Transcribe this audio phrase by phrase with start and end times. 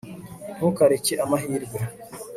[0.55, 1.79] ntukareke amahirwe